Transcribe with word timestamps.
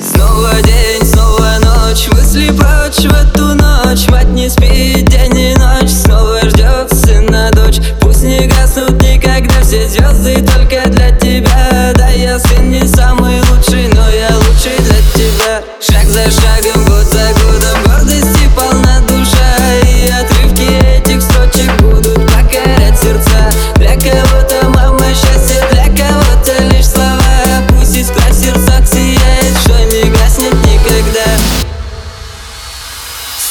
Снова 0.00 0.52
день, 0.62 1.04
снова 1.04 1.58
ночь, 1.60 2.08
мысли 2.08 2.48
прочь 2.48 3.04
в 3.04 3.12
эту 3.12 3.54
ночь. 3.54 4.08
Мать 4.08 4.28
не 4.28 4.48
спит 4.48 5.08
день 5.08 5.38
и 5.38 5.54
ночь, 5.56 5.90
снова 5.90 6.40
ждет 6.42 6.92
сына 6.92 7.50
дочь. 7.52 7.80
Пусть 8.00 8.22
не 8.22 8.46
гаснут 8.46 9.02
никогда 9.02 9.60
все 9.62 9.88
звезды, 9.88 10.42
только 10.42 10.83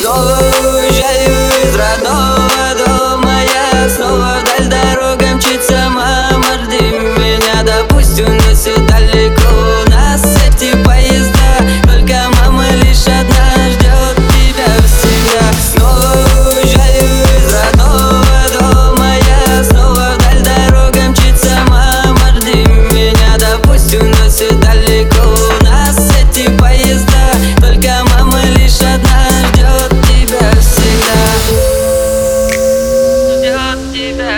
Снова 0.00 0.38
уезжаю 0.62 1.50
из 1.64 1.74
родного 1.74 2.47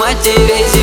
мать 0.00 0.16
тебе 0.22 0.79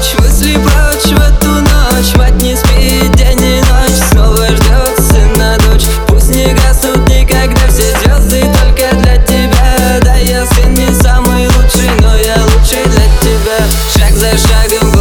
ночь 0.00 0.14
Мысли 0.18 0.56
в 0.56 1.20
эту 1.20 1.48
ночь. 1.48 2.14
Мать 2.16 2.40
не 2.42 2.56
спит 2.56 3.14
день 3.16 3.42
и 3.42 3.60
ночь 3.60 3.98
Снова 4.10 4.46
ждет 4.46 4.98
сына 4.98 5.58
дочь. 5.66 5.84
Пусть 6.08 6.30
не 6.30 6.54
гаснут 6.54 7.06
никогда 7.08 7.60
все 7.68 7.94
звезды 7.98 8.42
Только 8.62 8.96
для 8.96 9.16
тебя. 9.18 10.00
Да, 10.02 10.14
я 10.16 10.46
сын 10.46 10.72
не 10.72 10.90
самый 11.02 11.46
лучший 11.48 11.90
Но 12.00 12.16
я 12.16 12.36
лучший 12.44 12.84
для 12.86 13.04
тебя. 13.20 13.58
Шаг 13.94 14.12
за 14.14 14.30
шагом 14.38 14.99